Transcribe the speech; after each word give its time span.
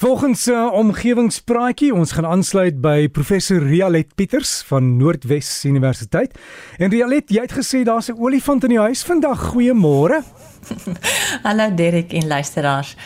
Volgens 0.00 0.46
'n 0.46 0.50
uh, 0.50 0.72
omgewingspraatjie, 0.72 1.94
ons 1.94 2.12
gaan 2.12 2.26
aansluit 2.26 2.80
by 2.80 3.08
professor 3.08 3.62
Rialet 3.62 4.14
Pieters 4.14 4.62
van 4.66 4.96
Noordwes 4.96 5.64
Universiteit. 5.64 6.38
En 6.78 6.90
Rialet, 6.90 7.28
jy 7.28 7.40
het 7.40 7.52
gesê 7.52 7.82
daar's 7.84 8.08
'n 8.08 8.16
olifant 8.16 8.62
in 8.62 8.68
die 8.68 8.78
huis 8.78 9.02
vandag. 9.02 9.52
Goeiemôre. 9.52 10.22
Hallo 11.46 11.74
Derek 11.74 12.12
en 12.12 12.26
luisteraars. 12.26 12.96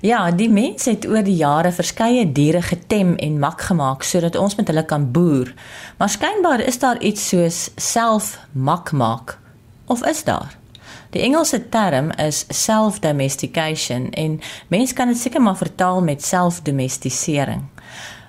Ja, 0.00 0.30
die 0.30 0.50
mense 0.50 0.90
het 0.90 1.06
oor 1.06 1.22
die 1.22 1.36
jare 1.36 1.72
verskeie 1.72 2.32
diere 2.32 2.62
getem 2.62 3.16
en 3.16 3.38
mak 3.38 3.60
gemaak 3.60 4.02
sodat 4.02 4.36
ons 4.36 4.54
met 4.54 4.66
hulle 4.66 4.84
kan 4.84 5.10
boer. 5.10 5.54
Maar 5.98 6.08
skynbaar 6.08 6.60
is 6.60 6.78
daar 6.78 7.02
iets 7.02 7.28
soos 7.28 7.70
self 7.76 8.38
mak 8.52 8.92
maak. 8.92 9.38
Of 9.84 10.06
is 10.06 10.24
daar? 10.24 10.62
Die 11.10 11.22
Engelse 11.22 11.68
term 11.68 12.10
is 12.10 12.44
self-domestication 12.48 14.10
en 14.10 14.40
mense 14.68 14.94
kan 14.94 15.08
dit 15.08 15.18
seker 15.18 15.42
maar 15.42 15.56
vertaal 15.56 16.02
met 16.02 16.24
selfdomestisering. 16.24 17.62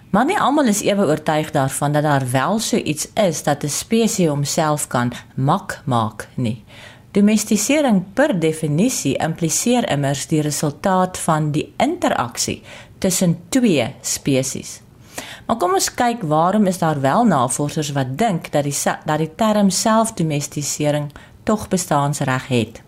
Maar 0.09 0.25
nie 0.25 0.39
almal 0.39 0.69
is 0.71 0.81
ewe 0.81 1.05
oortuig 1.05 1.51
daarvan 1.51 1.91
dat 1.91 2.03
daar 2.03 2.23
wel 2.31 2.59
so 2.59 2.77
iets 2.77 3.07
is 3.13 3.43
dat 3.43 3.63
'n 3.63 3.69
spesies 3.69 4.27
homself 4.27 4.87
kan 4.87 5.11
mak 5.35 5.81
maak 5.85 6.27
nie. 6.35 6.63
Domestisering 7.11 8.03
per 8.13 8.39
definisie 8.39 9.17
impliseer 9.17 9.89
immers 9.89 10.27
die 10.27 10.41
resultaat 10.41 11.17
van 11.17 11.51
die 11.51 11.73
interaksie 11.77 12.61
tussen 12.97 13.39
twee 13.49 13.93
spesies. 14.01 14.81
Maar 15.45 15.57
kom 15.57 15.73
ons 15.73 15.93
kyk 15.93 16.21
waarom 16.21 16.65
is 16.65 16.77
daar 16.77 17.01
wel 17.01 17.23
navorsers 17.23 17.91
wat 17.91 18.17
dink 18.17 18.51
dat 18.51 18.63
die 18.63 18.75
dat 19.05 19.17
die 19.17 19.31
term 19.35 19.69
selfdomestisering 19.69 21.11
tog 21.45 21.69
bestaansreg 21.71 22.49
het. 22.51 22.81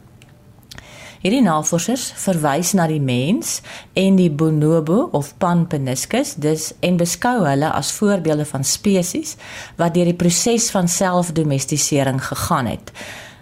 Hierdie 1.17 1.41
navorsers 1.41 2.11
verwys 2.21 2.75
na 2.77 2.85
die 2.89 3.02
mens 3.02 3.61
en 3.97 4.20
die 4.20 4.30
bonobo 4.30 5.07
of 5.17 5.31
pan 5.41 5.66
peniscus, 5.70 6.35
dis 6.38 6.70
en 6.85 6.99
beskou 6.99 7.39
hulle 7.47 7.71
as 7.73 7.89
voorbeelde 7.97 8.45
van 8.45 8.66
spesies 8.67 9.33
wat 9.80 9.95
deur 9.97 10.11
die 10.11 10.17
proses 10.17 10.69
van 10.73 10.89
selfdomestisering 10.91 12.22
gegaan 12.30 12.69
het. 12.69 12.94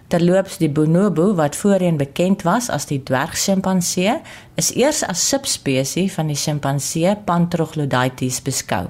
Terloops 0.06 0.60
die 0.62 0.68
bonobo 0.70 1.32
wat 1.34 1.56
voorheen 1.58 1.96
bekend 1.98 2.44
was 2.46 2.68
as 2.70 2.84
die 2.86 3.00
dwergsjimpansee 3.02 4.12
is 4.54 4.68
eers 4.78 5.00
as 5.02 5.24
subspesie 5.32 6.06
van 6.14 6.30
die 6.30 6.38
sjimpansee 6.38 7.16
Pantroglodytes 7.26 8.38
beskou. 8.46 8.84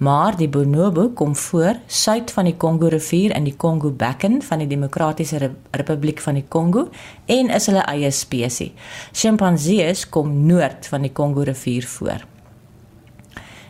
Maar 0.00 0.38
die 0.40 0.48
bonobo 0.48 1.10
kom 1.12 1.36
voor 1.36 1.76
suid 1.86 2.32
van 2.32 2.48
die 2.48 2.56
Kongo 2.56 2.88
rivier 2.88 3.36
in 3.36 3.44
die 3.44 3.56
Kongo 3.56 3.92
Bekken 3.92 4.40
van 4.42 4.64
die 4.64 4.70
Demokratiese 4.72 5.52
Republiek 5.76 6.24
van 6.24 6.40
die 6.40 6.48
Kongo 6.48 6.88
en 7.26 7.52
is 7.52 7.68
hulle 7.68 7.84
eie 7.84 8.08
spesies. 8.10 8.72
Sjimpansees 9.12 10.08
kom 10.08 10.32
noord 10.48 10.88
van 10.88 11.04
die 11.04 11.12
Kongo 11.12 11.44
rivier 11.44 11.84
voor. 11.98 12.24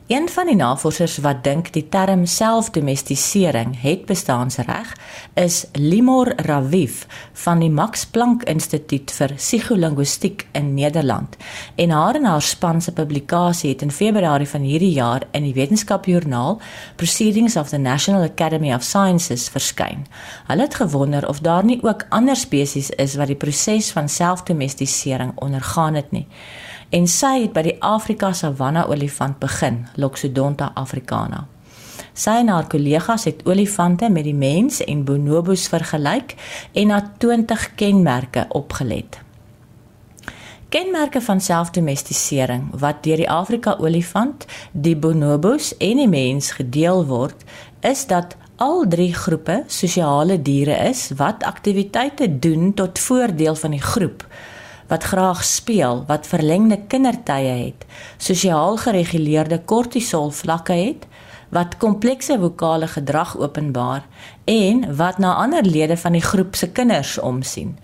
Een 0.06 0.28
van 0.28 0.46
die 0.46 0.56
navorsers 0.56 1.14
wat 1.24 1.38
dink 1.46 1.70
die 1.72 1.86
term 1.88 2.26
selfdomestisering 2.28 3.70
het 3.80 4.02
bestaansreg, 4.04 4.90
is 5.40 5.62
Limor 5.72 6.28
Raviv 6.36 7.06
van 7.32 7.62
die 7.64 7.70
Max 7.72 8.04
Planck 8.12 8.44
Instituut 8.44 9.14
vir 9.16 9.32
Psigolinguïstiek 9.38 10.44
in 10.52 10.74
Nederland. 10.74 11.38
En 11.80 11.94
haar 11.96 12.18
en 12.20 12.28
haar 12.28 12.44
span 12.44 12.82
se 12.84 12.92
publikasie 12.92 13.70
het 13.70 13.82
in 13.82 13.90
Februarie 13.90 14.48
van 14.48 14.68
hierdie 14.68 14.92
jaar 14.92 15.24
in 15.32 15.48
die 15.48 15.54
wetenskapjoernaal 15.56 16.60
Proceedings 17.00 17.56
of 17.56 17.72
the 17.72 17.80
National 17.80 18.28
Academy 18.28 18.74
of 18.74 18.84
Sciences 18.84 19.48
verskyn. 19.48 20.04
Hulle 20.52 20.68
het 20.68 20.74
gewonder 20.84 21.28
of 21.28 21.40
daar 21.40 21.64
nie 21.64 21.80
ook 21.82 22.04
ander 22.10 22.36
spesies 22.36 22.90
is 22.90 23.16
wat 23.16 23.32
die 23.32 23.40
proses 23.40 23.88
van 23.96 24.08
selfdomestisering 24.08 25.32
ondergaan 25.40 25.94
het 25.94 26.12
nie 26.12 26.26
en 26.90 27.08
sy 27.08 27.40
het 27.42 27.52
by 27.56 27.62
die 27.68 27.76
Afrika 27.80 28.32
savanna 28.32 28.86
olifant 28.90 29.38
begin, 29.38 29.84
Loxodonta 29.96 30.72
africana. 30.74 31.46
Sy 32.14 32.36
en 32.44 32.52
haar 32.52 32.68
kollegas 32.70 33.24
het 33.26 33.42
olifante 33.46 34.08
met 34.10 34.26
die 34.26 34.36
mens 34.38 34.78
en 34.84 35.02
bonobos 35.04 35.66
vergelyk 35.72 36.36
en 36.72 36.92
na 36.92 37.00
20 37.18 37.74
kenmerke 37.74 38.46
opgelet. 38.54 39.18
Kenmerke 40.74 41.20
van 41.22 41.40
selfdomestisering 41.40 42.70
wat 42.82 43.02
deur 43.02 43.20
die 43.22 43.30
Afrika 43.30 43.76
olifant, 43.78 44.46
die 44.72 44.96
bonobos 44.96 45.72
en 45.78 46.00
die 46.02 46.08
mens 46.10 46.50
gedeel 46.58 47.04
word, 47.06 47.44
is 47.82 48.06
dat 48.10 48.36
al 48.62 48.84
drie 48.88 49.12
groepe 49.14 49.62
sosiale 49.66 50.38
diere 50.42 50.76
is 50.88 51.08
wat 51.18 51.42
aktiwiteite 51.42 52.38
doen 52.38 52.74
tot 52.74 52.98
voordeel 52.98 53.54
van 53.54 53.74
die 53.74 53.82
groep 53.82 54.26
wat 54.88 55.04
graag 55.04 55.44
speel, 55.44 56.04
wat 56.06 56.26
verlengde 56.26 56.78
kindertye 56.88 57.54
het, 57.64 57.86
sosiaal 58.16 58.76
gereguleerde 58.76 59.60
kortisol 59.64 60.30
vlakke 60.30 60.72
het, 60.72 61.06
wat 61.54 61.76
komplekse 61.78 62.38
vokale 62.38 62.86
gedrag 62.90 63.36
openbaar 63.38 64.06
en 64.44 64.96
wat 64.96 65.18
na 65.18 65.34
ander 65.34 65.62
lede 65.62 65.96
van 65.96 66.12
die 66.12 66.24
groep 66.24 66.56
se 66.56 66.70
kinders 66.70 67.18
omsien. 67.18 67.76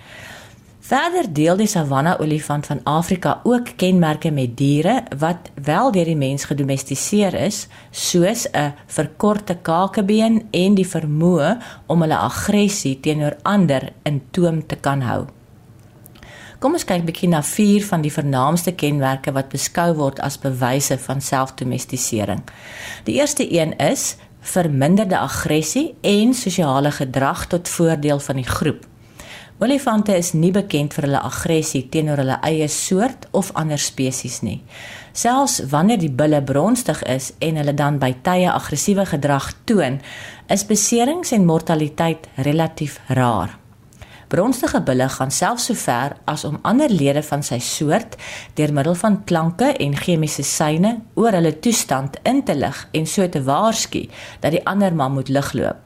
Verder 0.91 1.29
deel 1.31 1.59
die 1.61 1.69
savanna 1.71 2.17
olifant 2.19 2.67
van 2.67 2.81
Afrika 2.83 3.41
ook 3.47 3.77
kenmerke 3.79 4.31
met 4.35 4.57
diere 4.59 5.03
wat 5.19 5.53
wel 5.55 5.93
deur 5.95 6.09
die 6.09 6.17
mens 6.19 6.49
gedomestiseer 6.51 7.35
is, 7.47 7.69
soos 7.91 8.49
'n 8.51 8.75
verkorte 8.87 9.55
kakebeen 9.63 10.49
en 10.51 10.75
die 10.75 10.89
vermoë 10.89 11.59
om 11.87 12.01
hulle 12.01 12.17
aggressie 12.17 13.01
teenoor 13.01 13.37
ander 13.43 13.93
in 14.03 14.23
toom 14.31 14.67
te 14.67 14.77
kan 14.77 15.01
hou. 15.01 15.27
Kom 16.61 16.75
ons 16.77 16.85
kyk 16.85 17.07
bietjie 17.09 17.29
na 17.33 17.39
vier 17.41 17.81
van 17.89 18.03
die 18.05 18.13
vernaamste 18.13 18.75
kenmerke 18.77 19.33
wat 19.33 19.49
beskou 19.49 19.95
word 19.97 20.19
as 20.21 20.35
bewyse 20.43 20.99
van 21.01 21.23
selfdomestisering. 21.25 22.43
Die 23.07 23.15
eerste 23.17 23.47
een 23.49 23.73
is 23.81 24.19
verminderde 24.45 25.17
aggressie 25.17 25.95
en 26.05 26.35
sosiale 26.37 26.93
gedrag 26.93 27.47
tot 27.49 27.69
voordeel 27.69 28.21
van 28.21 28.37
die 28.37 28.45
groep. 28.45 28.85
Olifante 29.61 30.13
is 30.17 30.35
nie 30.37 30.51
bekend 30.53 30.93
vir 30.97 31.07
hulle 31.09 31.23
aggressie 31.31 31.87
teenoor 31.89 32.21
hulle 32.21 32.37
eie 32.45 32.69
soort 32.69 33.25
of 33.33 33.49
ander 33.57 33.81
spesies 33.81 34.43
nie. 34.45 34.59
Selfs 35.17 35.63
wanneer 35.73 36.01
die 36.01 36.13
bulle 36.13 36.43
bronstig 36.45 37.01
is 37.09 37.31
en 37.41 37.57
hulle 37.61 37.77
dan 37.77 37.97
by 38.05 38.13
tye 38.21 38.53
aggressiewe 38.53 39.09
gedrag 39.15 39.49
toon, 39.65 39.97
is 40.53 40.69
beserings 40.69 41.33
en 41.33 41.49
mortaliteit 41.49 42.29
relatief 42.45 43.01
rar. 43.09 43.57
Bronstige 44.31 44.79
bulle 44.87 45.09
gaan 45.11 45.33
selfs 45.35 45.65
so 45.67 45.75
ver 45.75 46.13
as 46.31 46.45
om 46.47 46.61
ander 46.63 46.91
lede 46.91 47.23
van 47.27 47.43
sy 47.43 47.57
soort 47.59 48.15
deur 48.55 48.71
middel 48.73 48.95
van 48.95 49.17
klanke 49.27 49.73
en 49.83 49.97
chemiese 49.99 50.45
seine 50.47 50.93
oor 51.19 51.35
hulle 51.35 51.51
toestand 51.59 52.21
in 52.23 52.45
te 52.47 52.55
lig 52.55 52.85
en 52.95 53.09
so 53.11 53.27
te 53.27 53.43
waarsku 53.43 54.05
dat 54.45 54.55
die 54.55 54.63
ander 54.71 54.95
man 54.95 55.17
moet 55.19 55.33
ligloop. 55.35 55.83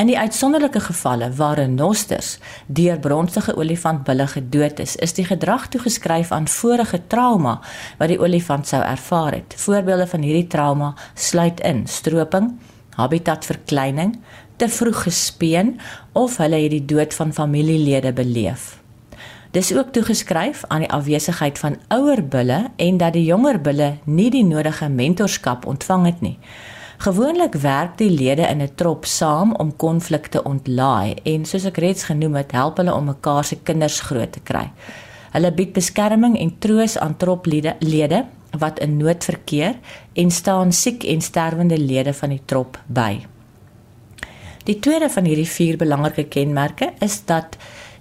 In 0.00 0.08
die 0.08 0.16
uitsonderlike 0.16 0.80
gevalle 0.80 1.28
waar 1.36 1.60
renosters 1.60 2.38
deur 2.66 2.96
bronstige 2.98 3.58
olifantbulle 3.60 4.26
gedood 4.32 4.80
is, 4.80 4.96
is 4.96 5.12
die 5.12 5.28
gedrag 5.28 5.68
toegeskryf 5.68 6.32
aan 6.32 6.48
vorige 6.48 7.02
trauma 7.12 7.58
wat 8.00 8.08
die 8.08 8.20
olifant 8.20 8.72
sou 8.72 8.80
ervaar 8.80 9.36
het. 9.36 9.52
Voorbeelde 9.66 10.08
van 10.08 10.24
hierdie 10.24 10.48
trauma 10.48 10.94
sluit 11.14 11.60
in 11.60 11.84
stroping, 11.84 12.54
habitatverkleining, 12.96 14.16
te 14.56 14.68
vroeg 14.68 15.02
gespeen 15.02 15.80
of 16.12 16.36
hulle 16.36 16.56
het 16.56 16.70
die 16.70 16.84
dood 16.84 17.14
van 17.14 17.32
familielede 17.32 18.12
beleef. 18.12 18.82
Dis 19.52 19.74
ook 19.76 19.92
toegeskryf 19.92 20.64
aan 20.68 20.80
die 20.80 20.90
afwesigheid 20.90 21.58
van 21.58 21.76
ouer 21.88 22.22
bulle 22.24 22.70
en 22.76 22.96
dat 22.96 23.12
die 23.12 23.24
jonger 23.24 23.60
bulle 23.60 23.96
nie 24.04 24.30
die 24.32 24.44
nodige 24.44 24.88
mentorskap 24.88 25.66
ontvang 25.66 26.06
het 26.06 26.20
nie. 26.20 26.38
Gewoonlik 27.02 27.54
werk 27.60 27.98
die 27.98 28.10
lede 28.10 28.46
in 28.48 28.62
'n 28.62 28.74
trop 28.74 29.04
saam 29.04 29.54
om 29.54 29.76
konflikte 29.76 30.42
ontlaai 30.44 31.14
en 31.22 31.44
soos 31.44 31.64
ek 31.64 31.76
reeds 31.76 32.04
genoem 32.04 32.34
het, 32.34 32.52
help 32.52 32.76
hulle 32.76 32.94
om 32.94 33.04
mekaar 33.04 33.44
se 33.44 33.56
kinders 33.56 34.00
groot 34.00 34.32
te 34.32 34.40
kry. 34.40 34.70
Hulle 35.32 35.52
bied 35.52 35.72
beskerming 35.72 36.38
en 36.38 36.58
troos 36.58 36.98
aan 36.98 37.16
troplede 37.16 37.76
lede 37.78 38.24
wat 38.58 38.78
in 38.78 38.96
nood 38.96 39.24
verkeer 39.24 39.74
en 40.12 40.30
staan 40.30 40.72
siek 40.72 41.04
en 41.04 41.20
sterwende 41.20 41.78
lede 41.78 42.12
van 42.12 42.28
die 42.28 42.42
trop 42.44 42.78
by. 42.86 43.31
Die 44.64 44.78
tweede 44.78 45.08
van 45.10 45.26
hierdie 45.26 45.48
vier 45.48 45.76
belangrike 45.76 46.28
kenmerke 46.30 46.92
is 47.02 47.24
dat 47.26 47.56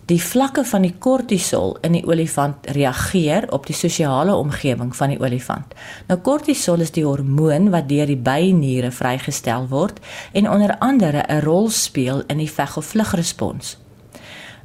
die 0.06 0.20
vlakke 0.22 0.62
van 0.68 0.86
die 0.86 0.94
kortisol 1.00 1.74
in 1.86 1.96
die 1.98 2.04
olifant 2.06 2.68
reageer 2.76 3.48
op 3.56 3.66
die 3.66 3.78
sosiale 3.78 4.36
omgewing 4.38 4.92
van 4.96 5.14
die 5.14 5.20
olifant. 5.22 5.74
Nou 6.10 6.20
kortisol 6.22 6.86
is 6.86 6.94
die 6.94 7.06
hormoon 7.08 7.72
wat 7.74 7.90
deur 7.90 8.06
die 8.06 8.20
byniere 8.20 8.92
vrygestel 8.94 9.70
word 9.74 9.98
en 10.38 10.50
onder 10.50 10.76
andere 10.80 11.26
'n 11.28 11.42
rol 11.42 11.70
speel 11.70 12.24
in 12.28 12.38
die 12.38 12.52
veg 12.52 12.78
of 12.78 12.86
vlug 12.86 13.16
respons. 13.16 13.78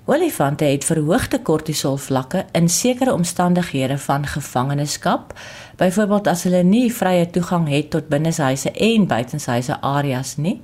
Olifante 0.06 0.64
het 0.64 0.84
verhoogde 0.84 1.40
kortisol 1.42 1.96
vlakke 1.96 2.44
in 2.52 2.68
sekere 2.68 3.12
omstandighede 3.12 3.98
van 3.98 4.26
gevangenskap, 4.26 5.32
byvoorbeeld 5.76 6.28
as 6.30 6.44
hulle 6.46 6.62
nie 6.62 6.92
vrye 6.94 7.24
toegang 7.30 7.66
het 7.68 7.90
tot 7.90 8.06
binnenshuise 8.08 8.70
en 8.70 9.08
buitenshuise 9.10 9.80
areas 9.80 10.36
nie 10.36 10.60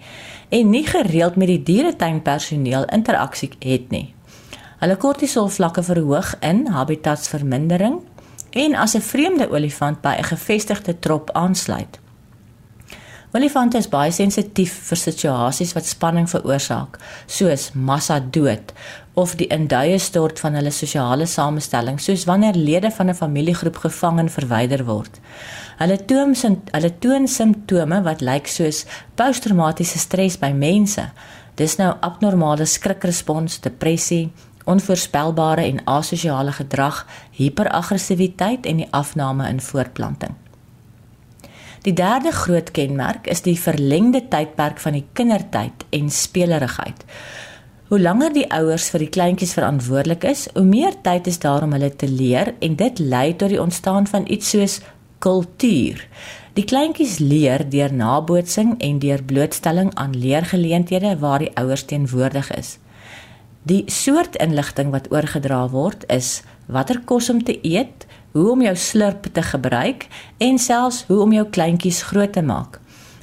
en 0.48 0.70
nie 0.70 0.84
gereeld 0.86 1.36
met 1.36 1.50
die 1.50 1.62
dieretuinpersoneel 1.62 2.86
interaksie 2.94 3.50
het 3.58 3.90
nie. 3.90 4.14
Hulle 4.78 4.96
kortisol 4.96 5.50
vlakke 5.50 5.82
verhoog 5.82 6.36
in 6.38 6.68
habitatsvermindering, 6.70 7.98
en 8.52 8.74
as 8.74 8.94
'n 8.94 9.00
vreemde 9.00 9.50
olifant 9.50 10.00
by 10.00 10.14
'n 10.18 10.24
gevestigde 10.24 10.98
trop 10.98 11.30
aansluit. 11.30 11.98
Olifante 13.32 13.78
is 13.78 13.88
baie 13.88 14.10
sensitief 14.10 14.72
vir 14.88 14.96
situasies 14.96 15.72
wat 15.72 15.86
spanning 15.86 16.26
veroorsaak, 16.30 16.98
soos 17.26 17.70
massa 17.72 18.18
dood 18.20 18.72
of 19.14 19.34
die 19.36 19.46
induie 19.52 19.98
stort 19.98 20.40
van 20.40 20.54
hulle 20.56 20.70
sosiale 20.72 21.26
samestelling, 21.26 21.98
soos 22.00 22.24
wanneer 22.24 22.56
lede 22.56 22.90
van 22.90 23.10
'n 23.10 23.14
familiegroep 23.14 23.76
gevang 23.76 24.18
en 24.18 24.30
verwyder 24.30 24.84
word. 24.84 25.20
Hulle 25.78 26.04
toon 26.04 26.34
hulle 26.70 26.98
toon 26.98 27.28
simptome 27.28 28.02
wat 28.02 28.20
lyk 28.20 28.46
soos 28.46 28.86
posttraumatiese 29.14 29.98
stres 29.98 30.38
by 30.38 30.52
mense. 30.52 31.10
Dis 31.54 31.76
nou 31.76 31.96
abnormale 32.00 32.64
skrikrespons, 32.64 33.60
depressie, 33.60 34.32
onvoorspelbare 34.64 35.62
en 35.62 35.84
asosiale 35.84 36.52
gedrag, 36.52 37.06
hiperaggressiwiteit 37.30 38.66
en 38.66 38.76
die 38.76 38.88
afname 38.90 39.48
in 39.48 39.60
voortplanting. 39.60 40.34
Die 41.82 41.92
derde 41.92 42.30
groot 42.30 42.70
kenmerk 42.70 43.26
is 43.26 43.42
die 43.42 43.58
verlengde 43.58 44.28
tydperk 44.30 44.78
van 44.80 44.92
die 44.92 45.06
kindertyd 45.12 45.84
en 45.90 46.10
speelerigheid. 46.10 47.04
Hoe 47.92 48.00
langer 48.00 48.32
die 48.32 48.46
ouers 48.48 48.86
vir 48.88 49.02
die 49.02 49.10
kleintjies 49.12 49.50
verantwoordelik 49.52 50.22
is, 50.24 50.46
hoe 50.54 50.64
meer 50.64 50.94
tyd 51.04 51.26
is 51.28 51.36
daar 51.42 51.66
om 51.66 51.74
hulle 51.76 51.90
te 51.92 52.08
leer 52.08 52.54
en 52.64 52.78
dit 52.80 53.02
lei 53.04 53.34
tot 53.36 53.52
die 53.52 53.60
ontstaan 53.60 54.06
van 54.08 54.24
iets 54.32 54.54
soos 54.54 54.78
kultuur. 55.20 56.00
Die 56.56 56.64
kleintjies 56.64 57.18
leer 57.20 57.66
deur 57.68 57.92
nabootsing 57.92 58.78
en 58.80 59.02
deur 59.04 59.20
blootstelling 59.28 59.92
aan 60.00 60.16
leergeleenthede 60.16 61.18
waar 61.20 61.44
die 61.44 61.52
ouers 61.60 61.84
teenwoordig 61.84 62.48
is. 62.56 62.78
Die 63.68 63.82
soort 63.92 64.40
inligting 64.40 64.88
wat 64.96 65.12
oorgedra 65.12 65.66
word 65.68 66.08
is 66.08 66.38
watter 66.72 67.04
kos 67.04 67.28
om 67.28 67.44
te 67.44 67.58
eet, 67.60 68.08
hoe 68.32 68.54
om 68.54 68.64
jou 68.64 68.76
slurp 68.76 69.28
te 69.36 69.44
gebruik 69.52 70.08
en 70.40 70.56
selfs 70.56 71.04
hoe 71.12 71.20
om 71.20 71.36
jou 71.36 71.44
kleintjies 71.44 72.06
groot 72.08 72.32
te 72.32 72.40
maak. 72.40 72.80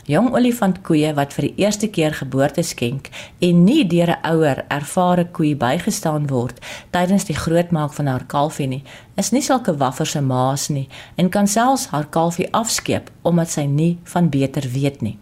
Jong 0.09 0.31
olifantkoeie 0.33 1.11
wat 1.13 1.35
vir 1.38 1.45
die 1.45 1.61
eerste 1.61 1.85
keer 1.94 2.15
geboorte 2.17 2.63
skenk 2.65 3.11
en 3.45 3.59
nie 3.63 3.83
deur 3.85 4.09
'n 4.09 4.25
ouer 4.31 4.65
ervare 4.67 5.25
koei 5.25 5.53
bygestaan 5.56 6.25
word 6.27 6.57
tydens 6.89 7.25
die 7.25 7.35
grootmaak 7.35 7.94
van 7.94 8.07
haar 8.07 8.25
kalfie 8.25 8.67
nie, 8.67 8.83
is 9.17 9.31
nie 9.31 9.41
sulke 9.41 9.77
wafferse 9.77 10.21
maas 10.21 10.69
nie 10.69 10.89
en 11.15 11.29
kan 11.29 11.47
selfs 11.47 11.85
haar 11.88 12.07
kalfie 12.09 12.50
afskeep 12.51 13.11
omdat 13.21 13.50
sy 13.50 13.65
nie 13.65 14.00
van 14.03 14.29
beter 14.29 14.65
weet 14.73 15.01
nie. 15.01 15.17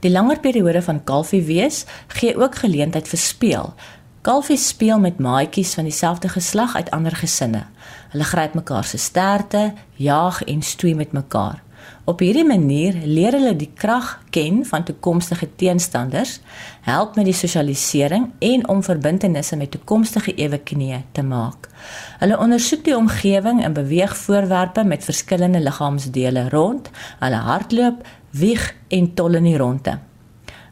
Die 0.00 0.10
langer 0.10 0.40
periode 0.40 0.82
van 0.82 1.04
kalfie 1.04 1.42
wees 1.42 1.84
gee 2.08 2.36
ook 2.36 2.54
geleentheid 2.54 3.08
vir 3.08 3.18
speel. 3.18 3.74
Kalfies 4.22 4.68
speel 4.68 4.98
met 4.98 5.18
maatjies 5.18 5.74
van 5.74 5.84
dieselfde 5.84 6.28
geslag 6.28 6.76
uit 6.76 6.90
ander 6.90 7.16
gesinne. 7.16 7.66
Hulle 8.10 8.24
gryp 8.24 8.54
mekaar 8.54 8.84
se 8.84 8.98
sterte, 8.98 9.74
jaag 9.96 10.42
en 10.44 10.62
stoei 10.62 10.94
met 10.94 11.12
mekaar. 11.12 11.65
Op 12.06 12.20
hierdie 12.22 12.46
manier 12.46 12.94
leer 13.02 13.34
hulle 13.34 13.56
die 13.58 13.70
krag 13.74 14.12
ken 14.30 14.60
van 14.68 14.84
toekomstige 14.86 15.48
teenstanders, 15.58 16.38
help 16.86 17.16
met 17.18 17.26
die 17.26 17.34
sosialisering 17.34 18.28
en 18.38 18.62
om 18.70 18.82
verbintenisse 18.86 19.56
met 19.56 19.72
toekomstige 19.74 20.34
eweknieë 20.34 21.02
te 21.12 21.24
maak. 21.26 21.66
Hulle 22.22 22.38
ondersoek 22.38 22.84
die 22.86 22.96
omgewing 22.96 23.64
en 23.64 23.74
beweeg 23.74 24.16
voorwerpe 24.16 24.84
met 24.84 25.04
verskillende 25.04 25.60
liggaamsdele 25.66 26.48
rond. 26.54 26.90
Hulle 27.18 27.42
hardloop, 27.50 28.06
wieg 28.30 28.74
en 28.88 29.14
tol 29.14 29.40
in 29.40 29.50
die 29.50 29.58
ronde. 29.58 29.98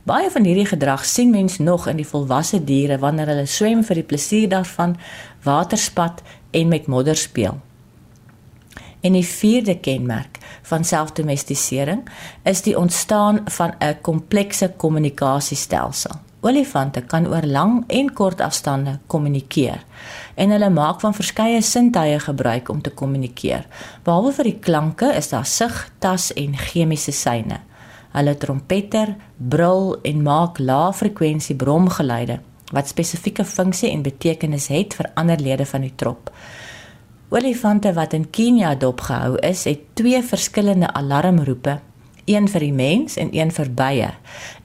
Baie 0.05 0.31
van 0.31 0.45
hierdie 0.45 0.69
gedrag 0.69 1.05
sien 1.09 1.31
mens 1.33 1.59
nog 1.59 1.87
in 1.89 1.97
die 1.97 2.09
volwasse 2.09 2.61
diere 2.65 2.99
wanneer 3.01 3.31
hulle 3.33 3.47
swem 3.49 3.81
vir 3.89 4.03
die 4.03 4.09
plesier 4.11 4.51
daarvan, 4.53 4.99
waterspat 5.43 6.21
en 6.53 6.69
met 6.69 6.87
modder 6.93 7.17
speel. 7.17 7.64
En 9.05 9.13
die 9.13 9.27
vierde 9.27 9.77
kenmerk 9.85 10.39
van 10.65 10.85
selfdomestisering 10.85 12.07
is 12.49 12.63
die 12.65 12.79
ontstaan 12.79 13.43
van 13.45 13.75
'n 13.79 14.01
komplekse 14.01 14.73
kommunikasiestelsel. 14.77 16.17
Olifante 16.41 17.01
kan 17.01 17.27
oor 17.29 17.43
lang 17.43 17.85
en 17.87 18.13
kort 18.13 18.41
afstande 18.41 18.99
kommunikeer 19.07 19.85
en 20.35 20.51
hulle 20.51 20.71
maak 20.71 21.01
van 21.01 21.15
verskeie 21.15 21.61
sintuie 21.63 22.19
gebruik 22.21 22.69
om 22.69 22.83
te 22.83 22.91
kommunikeer. 22.91 23.67
Behalwe 24.03 24.33
vir 24.33 24.45
die 24.45 24.59
klanke 24.59 25.13
is 25.17 25.29
daar 25.29 25.47
sig, 25.47 25.91
tas 25.99 26.33
en 26.33 26.57
chemiese 26.57 27.13
seine. 27.13 27.61
Hulle 28.13 28.37
trompeter, 28.37 29.17
brul 29.37 29.99
en 30.03 30.23
maak 30.23 30.59
lae-frekwensie 30.59 31.57
bromgeluide 31.57 32.41
wat 32.73 32.89
spesifieke 32.89 33.45
funksie 33.45 33.91
en 33.91 34.03
betekenis 34.03 34.67
het 34.67 34.95
vir 34.95 35.11
ander 35.15 35.41
lede 35.41 35.67
van 35.67 35.81
die 35.81 35.93
trop. 35.97 36.31
Olifante 37.35 37.91
wat 37.93 38.13
in 38.15 38.29
Kenia 38.31 38.77
dopgehou 38.79 39.35
is, 39.43 39.65
het 39.67 39.81
twee 39.99 40.21
verskillende 40.23 40.93
alarmroepe, 40.95 41.81
een 42.31 42.47
vir 42.47 42.63
die 42.63 42.73
mens 42.73 43.17
en 43.19 43.33
een 43.35 43.51
vir 43.51 43.71
bye, 43.75 44.11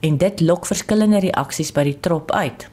en 0.06 0.18
dit 0.22 0.42
lok 0.46 0.68
verskillende 0.70 1.18
reaksies 1.24 1.72
by 1.74 1.82
die 1.88 1.96
trop 1.98 2.30
uit. 2.30 2.68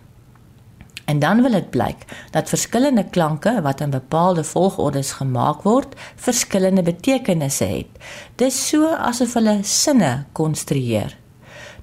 En 1.10 1.24
dan 1.24 1.42
wil 1.42 1.58
dit 1.58 1.72
blyk 1.74 2.06
dat 2.36 2.52
verskillende 2.54 3.08
klanke 3.10 3.56
wat 3.66 3.82
in 3.82 3.90
bepaalde 3.90 4.44
volgordes 4.46 5.16
gemaak 5.18 5.66
word, 5.66 5.98
verskillende 6.16 6.86
betekenisse 6.86 7.66
het. 7.66 7.90
Dis 8.38 8.60
so 8.70 8.94
asof 8.94 9.34
hulle 9.40 9.64
sinne 9.64 10.28
konstrueer. 10.38 11.18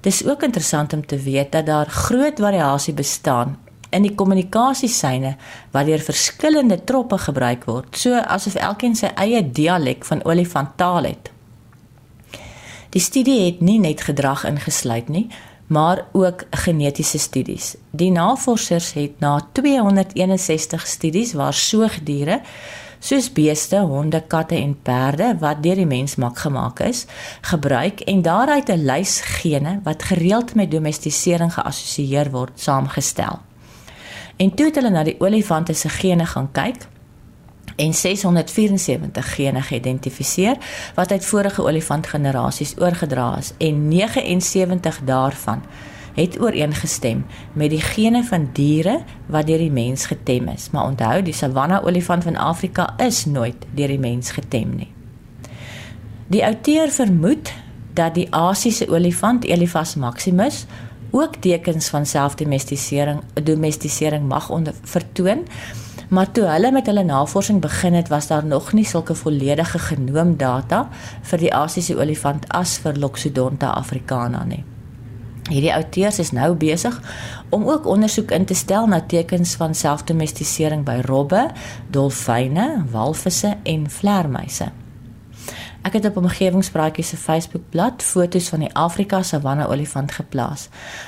Dis 0.07 0.23
ook 0.23 0.47
interessant 0.47 0.93
om 0.93 1.03
te 1.05 1.19
weet 1.19 1.51
dat 1.51 1.67
daar 1.67 1.89
groot 1.89 2.39
variasie 2.39 2.93
bestaan 2.93 3.57
in 3.89 4.05
die 4.05 4.15
kommunikasiesyne 4.15 5.35
wat 5.71 5.85
deur 5.85 6.03
verskillende 6.03 6.83
troppe 6.83 7.17
gebruik 7.17 7.65
word, 7.65 7.97
so 7.97 8.13
asof 8.13 8.55
elkeen 8.55 8.95
sy 8.95 9.11
eie 9.15 9.41
dialek 9.43 10.05
van 10.05 10.23
olifanttaal 10.25 11.03
het. 11.03 11.31
Die 12.95 13.03
studie 13.03 13.45
het 13.45 13.59
nie 13.61 13.79
net 13.79 14.05
gedrag 14.07 14.45
ingesluit 14.47 15.09
nie, 15.11 15.27
maar 15.67 16.05
ook 16.13 16.45
genetiese 16.65 17.19
studies. 17.19 17.75
Die 17.91 18.11
navorsers 18.11 18.93
het 18.93 19.19
na 19.19 19.39
261 19.51 20.87
studies 20.87 21.33
waar 21.33 21.53
soogdiere 21.53 22.41
soos 23.05 23.27
beeste, 23.33 23.79
honde, 23.85 24.21
katte 24.27 24.55
en 24.57 24.73
perde 24.81 25.35
wat 25.41 25.61
deur 25.63 25.77
die 25.77 25.89
mens 25.89 26.15
mak 26.21 26.39
gemaak 26.41 26.81
is, 26.85 27.05
gebruik 27.45 28.01
en 28.09 28.21
daaruit 28.25 28.69
'n 28.69 28.85
lys 28.85 29.21
gene 29.21 29.79
wat 29.83 30.03
gereeld 30.03 30.55
met 30.55 30.71
domestisering 30.71 31.53
geassosieer 31.53 32.31
word, 32.31 32.55
saamgestel. 32.55 33.44
En 34.35 34.53
toe 34.53 34.65
het 34.65 34.75
hulle 34.75 34.89
na 34.89 35.03
die 35.03 35.15
olifante 35.19 35.73
se 35.73 35.89
gene 35.89 36.25
gaan 36.25 36.51
kyk 36.51 36.87
en 37.75 37.93
674 37.93 39.33
gene 39.35 39.61
geïdentifiseer 39.61 40.57
wat 40.95 41.11
uit 41.11 41.25
vorige 41.25 41.63
olifantgenerasies 41.63 42.75
oorgedra 42.79 43.37
is 43.37 43.53
en 43.57 43.87
79 43.87 44.99
daarvan 45.03 45.63
het 46.15 46.39
ooreengestem 46.41 47.25
met 47.53 47.69
die 47.69 47.81
gene 47.81 48.23
van 48.23 48.49
diere 48.53 49.01
wat 49.27 49.47
deur 49.47 49.59
die 49.59 49.71
mens 49.71 50.05
getem 50.05 50.47
is. 50.47 50.69
Maar 50.71 50.85
onthou, 50.85 51.21
die 51.21 51.33
savanna 51.33 51.81
olifant 51.83 52.23
van 52.23 52.35
Afrika 52.35 52.93
is 52.97 53.25
nooit 53.25 53.65
deur 53.75 53.87
die 53.87 53.99
mens 53.99 54.31
getem 54.31 54.75
nie. 54.75 54.91
Die 56.27 56.45
outeur 56.45 56.91
vermoed 56.91 57.53
dat 57.93 58.15
die 58.15 58.27
Asiëse 58.33 58.87
olifant 58.91 59.43
Elephas 59.43 59.95
maximus 59.95 60.65
ook 61.15 61.35
tekens 61.39 61.87
van 61.89 62.05
selfdomestisering, 62.05 63.21
domestisering 63.43 64.27
mag 64.27 64.49
onder 64.49 64.73
vertoon. 64.83 65.47
Maar 66.09 66.31
toe 66.31 66.43
hulle 66.43 66.71
met 66.71 66.85
hulle 66.85 67.03
navorsing 67.03 67.61
begin 67.61 67.93
het, 67.93 68.07
was 68.07 68.27
daar 68.27 68.45
nog 68.45 68.73
nie 68.73 68.85
sulke 68.85 69.15
volledige 69.15 69.79
genoomdata 69.79 70.85
vir 71.21 71.41
die 71.41 71.53
Asiëse 71.53 71.97
olifant 71.97 72.45
as 72.53 72.77
vir 72.83 72.99
Loxodonta 72.99 73.73
africana 73.73 74.43
nie. 74.45 74.63
Hierdie 75.49 75.73
outeurs 75.73 76.19
is 76.19 76.31
nou 76.33 76.55
besig 76.57 76.95
om 77.53 77.67
ook 77.69 77.85
ondersoek 77.85 78.31
in 78.33 78.45
te 78.45 78.57
stel 78.57 78.87
na 78.89 79.01
tekens 79.01 79.55
van 79.61 79.75
selfdomestisering 79.77 80.85
by 80.85 81.01
robbe, 81.05 81.47
dolfyne, 81.93 82.85
walvisse 82.91 83.53
en 83.63 83.89
vleermuise. 83.89 84.71
Ek 85.85 85.93
het 85.93 86.05
op 86.09 86.15
omgewingspraatjies 86.17 87.11
se 87.13 87.17
Facebookblad 87.17 88.01
foto's 88.01 88.47
van 88.49 88.63
die 88.63 88.69
Afrika 88.73 89.19
savanna 89.21 89.67
olifant 89.69 90.15
geplaas. 90.17 90.63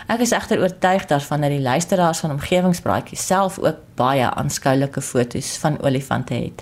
Ek 0.05 0.21
is 0.21 0.35
egter 0.37 0.61
oortuig 0.61 1.07
daarvan 1.09 1.41
dat 1.41 1.49
die 1.55 1.63
luisteraars 1.65 2.21
van 2.21 2.35
omgewingspraatjies 2.35 3.23
self 3.25 3.57
ook 3.57 3.79
baie 3.97 4.27
aanskoulike 4.29 5.01
foto's 5.01 5.55
van 5.63 5.79
olifante 5.81 6.37
het. 6.37 6.61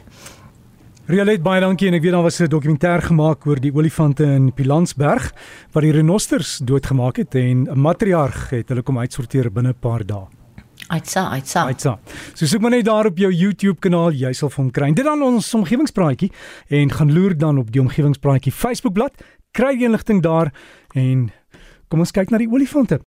Rialet 1.12 1.44
baie 1.44 1.60
dankie 1.60 1.92
en 1.92 2.00
ek 2.00 2.06
weet 2.08 2.16
daar 2.16 2.24
was 2.24 2.40
'n 2.40 2.48
dokumentêr 2.48 3.04
gemaak 3.04 3.46
oor 3.46 3.60
die 3.60 3.76
olifante 3.76 4.24
in 4.24 4.54
Pilansberg 4.54 5.34
wat 5.74 5.84
die 5.84 5.92
renosters 5.92 6.58
doodgemaak 6.64 7.18
het 7.18 7.36
en 7.36 7.68
'n 7.68 7.80
matriarg 7.80 8.50
het 8.50 8.70
hulle 8.70 8.82
kom 8.82 8.98
uitsorteer 8.98 9.52
binne 9.52 9.70
'n 9.70 9.80
paar 9.80 10.06
dae. 10.06 10.45
Aitsa, 10.88 11.30
aitsa. 11.34 11.66
Aitsa. 11.66 11.96
So 12.38 12.46
soek 12.46 12.62
maar 12.62 12.76
net 12.76 12.86
daar 12.86 13.08
op 13.10 13.18
jou 13.18 13.32
YouTube 13.34 13.80
kanaal, 13.82 14.14
jy 14.14 14.32
sal 14.38 14.52
hom 14.54 14.70
kry. 14.74 14.92
Dit 14.94 15.08
dan 15.08 15.24
ons 15.26 15.48
omgewingspraatjie 15.58 16.30
en 16.78 16.94
gaan 16.94 17.14
loer 17.14 17.34
dan 17.38 17.58
op 17.58 17.72
die 17.74 17.82
omgewingspraatjie 17.82 18.54
Facebook 18.54 18.94
bladsy. 18.94 19.26
Kry 19.56 19.74
die 19.80 19.88
inligting 19.88 20.22
daar 20.22 20.52
en 20.94 21.30
kom 21.90 22.04
ons 22.04 22.14
kyk 22.14 22.30
na 22.30 22.38
die 22.42 22.50
olifante. 22.52 23.00